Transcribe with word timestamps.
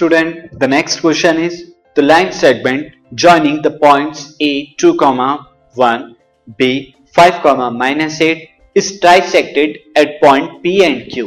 Student, 0.00 0.58
the 0.58 0.66
next 0.66 1.00
question 1.02 1.36
is 1.36 1.74
the 1.94 2.00
line 2.00 2.32
segment 2.32 2.86
joining 3.14 3.60
the 3.60 3.72
points 3.72 4.34
A 4.40 4.74
2, 4.78 4.94
1, 5.74 6.16
B 6.58 6.94
5, 7.12 7.72
minus 7.72 8.18
8 8.18 8.48
is 8.74 8.98
trisected 8.98 9.76
at 9.94 10.18
point 10.22 10.62
P 10.62 10.82
and 10.86 11.04
Q. 11.12 11.26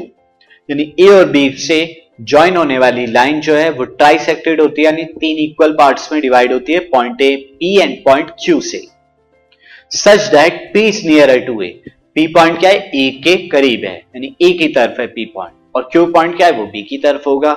यानी 0.69 0.93
A 0.99 1.09
और 1.09 1.31
B 1.33 1.55
से 1.65 1.77
join 2.21 2.57
होने 2.57 2.77
वाली 2.79 3.05
line 3.07 3.41
जो 3.41 3.55
है 3.55 3.69
वो 3.69 3.83
trisected 3.83 4.61
होती 4.61 4.81
है 4.81 4.85
यानी 4.85 5.03
तीन 5.03 5.37
इक्वल 5.43 5.73
पार्ट्स 5.79 6.11
में 6.11 6.21
डिवाइड 6.21 6.53
होती 6.53 6.73
है 6.73 6.79
point 6.93 7.21
A 7.21 7.35
P 7.59 7.75
and 7.81 7.95
point 8.05 8.31
Q 8.45 8.59
से। 8.61 8.81
Such 9.97 10.29
that 10.31 10.71
P 10.73 10.87
is 10.87 11.07
near 11.07 11.37
to 11.47 11.61
A 11.61 11.69
P 12.15 12.25
point 12.27 12.59
क्या 12.59 12.71
है? 12.71 12.89
ए 12.95 13.09
के 13.23 13.35
करीब 13.49 13.85
है। 13.85 13.95
यानी 13.95 14.35
ए 14.41 14.51
की 14.57 14.67
तरफ़ 14.79 15.01
है 15.01 15.07
पी 15.07 15.25
पॉइंट 15.35 15.55
और 15.75 15.87
क्यू 15.91 16.05
पॉइंट 16.17 16.35
क्या 16.37 16.47
है? 16.47 16.53
वो 16.53 16.65
बी 16.65 16.83
की 16.89 16.97
तरफ़ 16.97 17.29
होगा। 17.29 17.53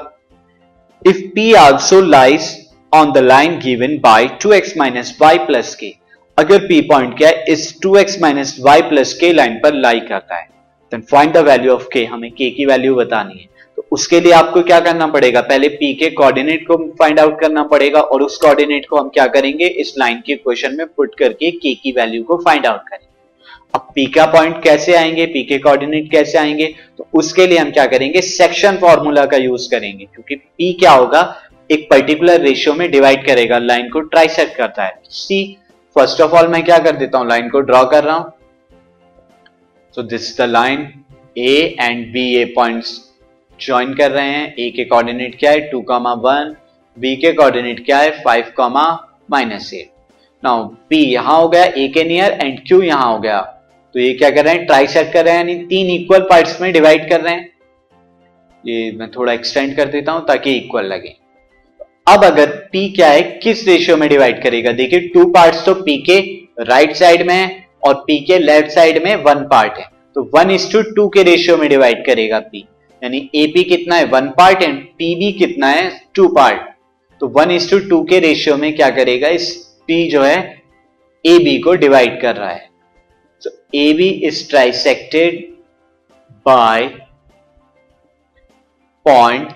If 1.02 1.18
P 1.34 1.55
also 1.55 2.02
lies 2.02 2.45
on 2.92 3.12
the 3.12 3.20
line 3.23 3.60
given 3.60 4.00
by 4.00 4.27
2x 4.38 4.73
minus 4.77 5.10
y 5.20 5.36
plus 5.46 5.74
k, 5.77 5.91
अगर 6.38 6.66
P 6.69 6.80
पॉइंट 6.88 7.16
क्या 7.19 7.28
है 7.28 7.45
इस 7.48 7.66
2x 7.80 8.16
minus 8.22 8.52
y 8.66 8.77
plus 8.88 9.12
k 9.20 9.32
line 9.34 9.59
पर 9.62 9.74
लाई 9.74 10.00
करता 10.00 10.36
है 10.36 10.48
then 10.92 11.00
find 11.10 11.32
the 11.32 11.45
value 11.48 11.72
of 11.72 11.86
k. 11.96 12.05
हमें 12.06 12.28
k 12.30 12.50
की 12.56 12.66
वैल्यू 12.66 12.95
बतानी 12.95 13.38
है। 13.38 13.48
तो 13.77 13.86
उसके 13.92 14.20
लिए 14.20 14.32
आपको 14.32 14.62
क्या 14.62 14.80
करना 14.80 15.06
पड़ेगा? 15.06 15.41
पहले 15.41 15.69
P 15.69 15.95
के 15.98 16.10
कोऑर्डिनेट 16.10 16.66
को 16.66 16.77
फाइंड 16.98 17.20
आउट 17.20 17.41
करना 17.41 17.62
पड़ेगा 17.62 18.00
और 18.00 18.22
उस 18.22 18.36
कोऑर्डिनेट 18.36 18.86
को 18.91 18.97
हम 18.97 19.08
क्या 19.08 19.27
करेंगे? 19.27 19.66
इस 19.66 19.94
लाइन 19.98 20.22
के 20.27 20.33
इक्वेशन 20.33 20.77
में 20.77 20.86
पुट 20.86 21.14
करके 21.19 21.50
k 21.50 21.74
की 21.83 21.92
वैल्यू 21.92 22.22
को 22.22 22.36
फाइंड 22.36 22.66
आउट 22.66 22.88
करेंगे। 22.88 23.05
अब 23.74 23.88
P 23.98 24.06
का 24.14 24.24
पॉइंट 24.27 24.62
कैसे 24.62 24.95
आएँगे? 24.96 25.27
P 25.27 25.48
के 25.48 25.59
कोऑर्डिनेट 25.59 26.10
कैसे 26.10 26.38
आएँगे? 26.38 26.66
तो 26.98 27.09
उसके 27.14 27.47
लिए 27.47 27.58
हम 27.58 27.70
क्या 27.70 27.86
करेंगे? 27.86 28.20
सेक्शन 28.20 28.77
फॉर्मूला 28.77 29.27
का 29.27 29.36
यूज़ 29.36 29.70
करेंगे। 29.70 30.05
क्योंकि 30.05 30.34
पी 30.34 30.72
क्या 30.72 30.92
होगा? 30.92 31.42
एक 31.70 31.86
पर्टिकुलर 31.91 32.41
रेशियो 32.41 32.74
में 32.74 32.91
डिवाइड 32.91 33.27
करेगा। 33.27 33.58
लाइन 33.58 33.89
को 33.91 34.00
ट्राइसेक्ट 34.00 34.56
करता 34.56 34.84
है। 34.84 35.00
सी 35.05 35.58
फ़र्स्ट 35.97 36.20
ऑफ़ 36.20 36.33
ऑल 36.33 36.48
मैं 36.48 36.64
क्या 36.64 36.78
कर 36.78 36.97
देता 36.97 37.19
हूँ? 37.19 37.28
लाइन 37.28 37.48
को 37.48 37.61
ड्रॉ 37.61 37.84
कर 37.84 38.05
रहा 38.05 38.17
हूँ। 38.17 38.33
So 39.94 40.02
this 40.02 40.39
the 40.39 40.42
line 40.42 40.89
A 41.39 41.77
and 41.80 42.12
B 42.12 42.36
A 42.36 42.44
points 42.44 43.00
join 43.61 43.94
कर 43.94 44.11
रहे 44.11 44.28
हैं। 44.28 44.55
ए 44.58 44.70
के 44.70 44.84
कोऑर्डिनेट 44.84 45.39
क्या 45.39 45.50
है? 45.50 45.61
टू 45.61 45.80
कॉमा 45.80 46.12
वन 46.12 46.55
बी 46.98 47.17
के 47.17 47.33
कोऑर्डिनेट 47.33 47.84
क्या 47.84 47.98
है? 47.98 48.11
Five 48.22 48.52
comma 48.56 48.86
minus 49.30 49.70
eight 49.74 49.91
now 50.42 50.65
P 50.91 51.03
यहाँ 51.05 51.41
हो 51.41 51.48
गया 51.48 51.65
ए 51.65 51.87
के 51.89 52.05
नियर 52.05 52.33
एंड 52.33 52.59
क्यू 52.67 52.81
यहाँ 52.83 53.12
हो 53.12 53.19
गया। 53.19 53.41
तो 53.95 54.01
ये 54.01 54.12
क्या 54.15 54.31
कर 54.31 54.45
रहे 54.45 54.55
हैं? 54.55 54.67
ट्राइसेक्ट 54.67 55.12
कर 55.12 55.25
रहे 55.25 55.34
हैं, 55.34 55.41
यानी 55.41 55.55
तीन 55.67 55.91
इक्वल 55.91 56.27
पार्ट्स 56.31 56.61
में 56.61 56.73
डिवाइड 56.73 57.09
कर 57.11 57.20
रहे 57.20 57.34
हैं। 57.34 57.51
ये 58.64 58.91
मैं 58.98 59.11
थोड़ा 59.11 59.33
एक्सटेंड 59.33 59.77
कर 59.77 59.89
देता 59.89 60.12
हूँ 60.12 60.27
ताकि 60.29 60.57
इक्वल 60.57 60.84
लगे। 60.84 61.14
अब 62.09 62.25
अगर 62.25 62.51
P 62.75 62.89
क्या 62.95 63.09
है, 63.11 63.23
किस 63.42 63.67
रेशियो 63.69 63.97
में 63.97 64.09
डिवाइड 64.09 64.42
करेगा? 64.42 64.73
देखिए 64.73 65.09
टू 65.14 65.25
पार्ट्स 65.33 65.64
तो 65.64 65.75
P 65.83 65.97
के 66.07 66.19
राइट 66.62 66.95
साइड 66.97 67.27
में 67.27 67.34
है 67.34 67.64
और 67.87 68.05
P 68.11 68.19
के 68.27 68.39
लेफ़्ट 68.39 68.70
साइड 68.70 69.03
में 69.05 69.14
वन 69.25 69.42
पार्ट 69.51 69.79
है। 69.79 69.84
तो 70.17 70.31
वन 70.34 70.51
इज़ 70.51 70.70
टू 70.73 70.83
टू 70.95 71.09
के 71.09 71.23
रेशियो 71.23 71.57
में 71.57 71.69
डिवाइड 71.69 72.05
करेगा 72.07 72.42
P 72.45 72.62
यानी 73.03 73.29
AP 73.37 73.64
कितना 73.69 73.97
है? 73.97 74.05
वन 74.07 74.29
पार्ट 74.39 74.62
एंड 74.62 74.79
PB 75.01 75.33
कितना 75.39 75.69
है? 75.69 75.91
टू 76.14 76.29
पार्ट 76.31 76.61
तो 77.20 77.29
वन 77.31 77.51
इज़ 77.51 77.70
टू 77.70 77.79
टू 77.89 78.03
के 78.05 78.19
रेशियो 78.20 78.57
में 78.57 78.75
क्या 78.77 78.91
करेगा? 78.92 79.29
इस 79.29 79.66
पी 79.89 80.09
जो 80.11 80.23
है 80.23 80.39
ए 81.25 81.39
बी 81.39 81.59
को 81.59 81.75
डिवाइड 81.75 82.20
कर 82.20 82.37
रहा 82.37 82.51
है। 82.51 82.69
तो 83.42 83.51
A 83.75 83.92
B 83.92 84.09
is 84.29 84.48
trisected 84.51 85.45
by 86.47 86.87
point 89.07 89.53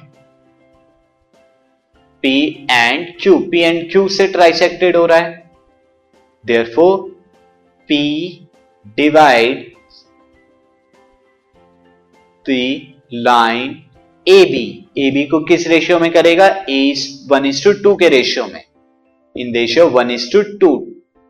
P 2.23 2.67
and 2.71 3.07
Q 3.21 3.39
P 3.51 3.61
and 3.61 3.91
Q 3.91 4.07
से 4.09 4.27
ट्राइसेक्टेड 4.29 4.97
हो 4.97 5.05
रहा 5.07 5.19
है। 5.19 5.51
Therefore 6.75 6.99
P 7.89 8.03
divide 8.97 9.69
the 12.47 12.95
line 13.13 13.71
A 14.27 14.45
B 14.45 14.65
A 14.99 15.11
B 15.11 15.25
को 15.27 15.41
किस 15.45 15.67
रेशियो 15.69 15.99
में 16.01 16.11
करेगा? 16.13 16.47
A 16.69 16.95
one 17.29 17.47
is 17.47 17.63
to 17.65 17.73
two 17.83 17.95
के 17.97 18.09
रेशियो 18.09 18.47
में। 18.47 18.63
In 19.37 19.55
ratio 19.55 19.87
one 19.89 20.11
is 20.11 20.31
to 20.33 20.43
two 20.61 20.77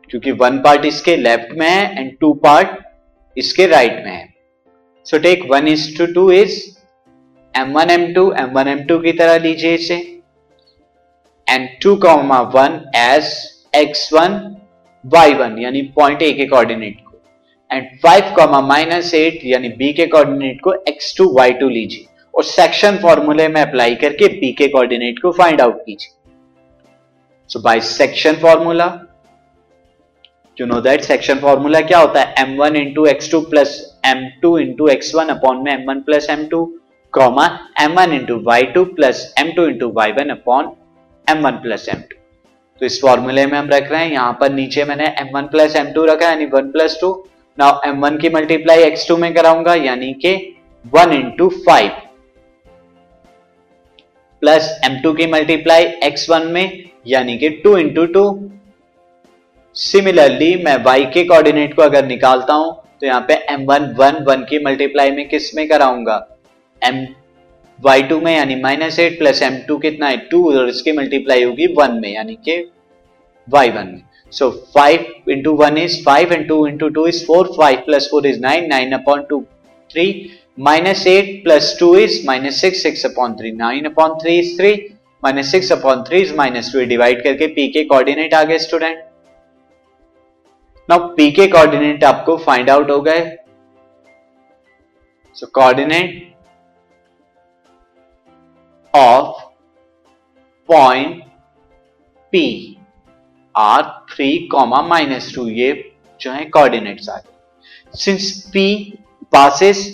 क्योंकि 0.09 0.31
वन 0.39 0.57
पार्ट 0.59 0.85
इसके 0.85 1.15
लेफ़्ट 1.17 1.51
में 1.59 1.67
है 1.69 1.99
एंड 1.99 2.11
टू 2.21 2.33
पार्ट 2.43 2.69
इसके 3.37 3.65
राइट 3.67 4.03
में 4.05 4.11
है। 4.11 4.27
So 5.05 5.17
take 5.19 5.43
one 5.51 5.67
is 5.67 5.85
to 5.97 6.05
two 6.13 6.31
is 6.31 6.59
M 7.53 7.71
one 7.73 7.89
M 7.89 8.13
two 8.13 8.31
M 8.39 8.51
one 8.53 8.67
M 8.67 8.83
two 8.85 8.97
की 8.99 9.11
तरह 9.13 9.37
लीजिए 9.39 9.73
इसे। 9.75 9.95
And 11.47 11.67
two 11.83 11.95
comma 12.05 12.41
one 12.55 12.79
as 12.95 13.33
X 13.75 14.09
one 14.13 14.39
Y 15.05 15.33
one 15.33 15.57
यानी 15.59 15.81
पॉइंट 15.95 16.21
ए 16.21 16.31
के 16.33 16.45
कोऑर्डिनेट 16.45 16.99
को। 16.99 17.19
And 17.71 17.87
five 18.03 18.33
comma 18.35 18.61
minus 18.61 19.13
eight 19.13 19.39
यानी 19.45 19.69
B 19.77 19.91
के 19.93 20.07
coordinate 20.07 20.59
को 20.63 20.73
एक्स 20.89 21.15
टू 21.17 21.33
वाई 21.37 21.53
टू 21.53 21.69
लीजिए। 21.69 22.05
और 22.33 22.43
सेक्शन 22.45 22.97
फॉर्मूले 22.97 23.47
में 23.47 23.61
अप्लाई 23.61 23.95
करके 24.01 24.27
बी 24.39 24.51
के 24.53 24.67
कोऑर्डिनेट 24.67 25.19
को 25.19 25.31
फाइंड 25.31 25.61
आउट 25.61 25.79
कीजिए। 25.85 26.17
So 27.51 27.59
by 27.59 27.79
section 27.81 28.35
formula 28.41 28.85
you 30.57 30.65
know 30.67 30.79
that 30.81 31.01
section 31.03 31.39
formula 31.39 31.79
क्या 31.81 31.99
होता 31.99 32.21
है? 32.21 32.33
M 32.39 32.55
one 32.57 32.75
into 32.75 33.05
X 33.05 33.31
two 33.31 33.39
plus 33.49 33.73
M 34.05 34.19
two 34.41 34.57
into 34.57 34.87
X 34.89 35.13
one 35.15 35.29
upon 35.29 35.57
में 35.63 35.71
M 35.71 35.83
one 35.87 35.99
plus 36.01 36.29
M 36.29 36.45
two 36.51 36.63
comma 37.13 37.47
M 37.81 37.99
one 37.99 38.13
into 38.13 38.39
Y 38.43 38.63
two 38.75 38.83
plus 38.97 39.23
M 39.39 39.51
two 39.55 39.65
into 39.67 39.91
Y 39.95 40.11
one 40.19 40.29
upon 40.29 40.71
M 41.27 41.45
one 41.45 41.57
plus 41.63 41.87
M 41.89 42.01
two 42.09 42.17
तो 42.81 42.85
इस 42.85 43.01
फॉर्मूले 43.01 43.45
में 43.45 43.57
हम 43.57 43.69
रख 43.69 43.91
रहे 43.91 44.03
हैं, 44.03 44.11
यहाँ 44.11 44.37
पर 44.39 44.51
नीचे 44.51 44.83
मैंने 44.83 45.07
m 45.19 45.35
one 45.35 45.47
plus 45.47 45.75
m 45.75 45.91
two 45.93 46.05
रखा 46.05 46.29
यानी 46.29 46.45
one 46.53 46.71
plus 46.71 46.97
two 47.01 47.11
now 47.57 47.81
m 47.89 47.99
one 48.03 48.17
की 48.17 48.29
मल्टीप्लाई 48.29 48.83
एक्स 48.83 49.07
टू 49.07 49.17
में 49.17 49.33
कराऊँगा, 49.33 49.75
यानी 49.75 50.13
कि 50.25 50.33
one 50.93 51.13
into 51.13 51.49
five 51.67 51.91
plus 54.41 54.69
m 54.85 54.99
two 55.01 55.13
की 55.13 55.25
मल्टीप्लाई 55.27 55.83
एक्स 56.03 56.29
वन 56.29 56.47
में, 56.47 56.89
यानी 57.07 57.37
कि 57.37 57.49
टू 57.63 57.77
इंटू 57.77 58.05
टू। 58.07 58.23
सिमिलरली, 59.75 60.55
मैं 60.55 60.75
वाई 60.83 61.05
के 61.05 61.23
कोऑर्डिनेट 61.23 61.73
को 61.73 61.81
अगर 61.81 62.05
निकालता 62.07 62.53
हूँ 62.53 62.75
तो 63.01 63.07
यहाँ 63.07 63.25
पे 63.27 63.35
m1 63.51 63.67
वन 63.67 63.93
वन 63.97 64.23
वन 64.25 64.45
की 64.49 64.59
मल्टीप्लाई 64.65 65.11
में 65.11 65.27
किसमें 65.29 65.67
कराऊँगा 65.69 66.17
m 66.81 66.97
y2 67.79 68.21
में, 68.23 68.35
यानी 68.35 68.55
minus 68.57 68.99
eight 68.99 69.17
plus 69.19 69.41
m 69.43 69.57
two 69.67 69.77
कितना 69.77 70.07
है? 70.07 70.17
टू, 70.17 70.43
और 70.51 70.69
इसकी 70.69 70.91
मल्टीप्लाई 70.91 71.43
होगी 71.43 71.67
वन 71.77 71.99
में, 72.01 72.13
यानी 72.13 72.35
कि 72.45 72.57
वाई 73.47 73.69
वन 73.69 73.87
में। 73.87 74.01
So 74.33 74.49
five 74.75 75.31
into 75.31 75.53
one 75.55 75.77
is 75.77 76.03
five 76.03 76.33
and 76.33 76.47
two 76.47 76.65
into 76.67 76.89
two 76.89 77.07
is 77.07 77.25
four 77.25 77.47
five 77.57 77.77
plus 77.85 78.07
four 78.11 78.27
is 78.27 78.39
nine 78.41 78.67
nine 78.69 78.91
upon 78.93 79.23
two 79.29 79.39
three 79.89 80.05
minus 80.57 81.05
eight 81.07 81.43
plus 81.43 81.75
two 81.79 81.95
is 81.95 82.25
minus 82.27 82.59
six 82.61 82.81
six 82.83 83.05
upon 83.05 83.33
three 83.35 83.51
nine 83.51 83.85
upon 83.85 84.17
three 84.21 84.37
is 84.39 84.57
three 84.57 84.73
minus 85.23 85.51
six 85.51 85.71
upon 85.71 86.03
three 86.03 86.21
is 86.21 86.33
minus 86.35 86.71
two 86.73 86.85
divide 86.85 87.23
करके 87.23 87.47
P 87.47 87.67
के 87.67 87.83
coordinate 87.83 88.33
आ 88.33 88.43
गए 88.43 88.57
student 88.59 89.03
now 90.89 91.07
P 91.15 91.31
के 91.31 91.47
coordinate 91.47 92.03
आपको 92.03 92.35
find 92.37 92.69
out 92.69 92.89
हो 92.91 92.99
गए. 93.01 93.21
So 95.35 95.47
coordinate 95.53 96.35
of 98.93 99.41
point 100.69 101.23
P 102.33 102.45
are 103.55 103.81
three 104.09 104.37
comma 104.51 104.81
minus 104.87 105.33
two 105.35 105.47
ये 105.49 105.71
जो 106.21 106.31
है 106.31 106.45
कोऑर्डिनेट्स 106.45 107.09
आ 107.09 107.17
गए. 107.17 107.97
Since 107.97 108.31
P 108.53 108.67
passes 109.31 109.87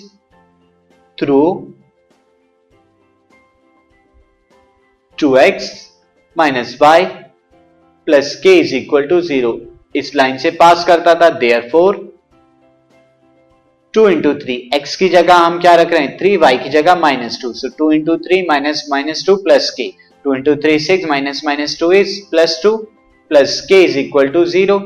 two 5.17 5.35
x 5.37 5.69
minus 6.37 6.77
y 6.81 7.05
plus 8.07 8.35
k 8.43 8.53
is 8.59 8.75
equal 8.75 9.07
to 9.07 9.21
zero 9.21 9.59
इस 9.95 10.15
लाइन 10.15 10.37
से 10.37 10.51
पास 10.51 10.85
करता 10.87 11.15
था 11.15 11.29
therefore 11.71 11.95
two 13.93 14.07
into 14.09 14.33
three 14.33 14.55
x 14.75 14.95
की 14.95 15.09
जगह 15.09 15.35
हम 15.35 15.59
क्या 15.59 15.75
रख 15.75 15.91
रहे 15.91 16.01
हैं? 16.01 16.17
थ्री 16.17 16.35
वाई 16.37 16.57
की 16.57 16.69
जगह 16.69 16.95
minus 16.95 17.39
two 17.41 17.53
so 17.53 17.69
two 17.77 17.91
into 17.91 18.17
three 18.17 18.41
minus 18.49 18.85
minus 18.91 19.25
two 19.27 19.35
plus 19.35 19.69
k 19.77 19.91
two 20.23 20.35
into 20.35 20.55
three 20.55 20.77
six 20.79 21.09
minus 21.09 21.41
minus 21.45 21.79
two 21.79 21.91
is 21.91 22.19
plus 22.29 22.59
two 22.63 22.75
plus 23.31 23.59
k 23.69 23.83
is 23.83 23.97
equal 23.99 24.27
to 24.27 24.45
zero 24.45 24.79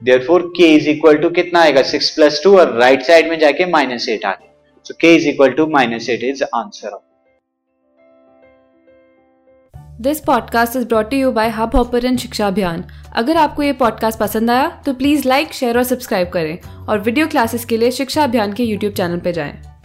therefore 0.26 0.42
k 0.56 0.74
is 0.74 0.88
equal 0.88 1.16
to 1.18 1.30
कितना 1.30 1.60
आएगा? 1.60 1.82
Six 1.82 2.10
plus 2.10 2.40
two 2.44 2.58
और 2.58 2.76
right 2.78 3.02
side 3.02 3.28
में 3.30 3.38
जाके 3.38 3.66
minus 3.66 4.08
eight 4.08 4.24
आ 4.24 4.32
गया। 4.32 4.52
K 4.92 5.14
is 5.16 5.28
equal 5.28 5.50
to 5.50 5.66
minus 5.66 6.10
eight 6.10 6.24
is 6.24 6.44
answer 6.44 6.88
answer. 6.88 7.00
This 10.00 10.20
podcast 10.20 10.76
is 10.76 10.86
brought 10.86 11.12
you 11.12 11.32
by 11.32 11.48
Hubhopper 11.76 12.04
and 12.04 12.18
Shiksha 12.18 12.46
Abhiyan 12.46 12.84
अगर 13.12 13.36
आपको 13.36 13.62
ये 13.62 13.72
पॉडकास्ट 13.72 14.18
पसंद 14.18 14.50
आया 14.50 14.82
तो 14.86 14.94
प्लीज़ 14.94 15.28
लाइक 15.28 15.52
शेयर 15.52 15.78
और 15.78 15.84
सब्सक्राइब 15.84 16.28
करें 16.28 16.58
और 16.88 16.98
वीडियो 16.98 17.26
क्लासेस 17.26 17.64
के 17.64 17.76
लिए 17.76 17.90
शिक्षा 17.90 18.24
अभियान 18.24 18.52
के 18.52 18.64
यूट्यूब 18.64 18.92
चैनल 18.92 19.18
पर 19.18 19.30
जाएँ। 19.30 19.75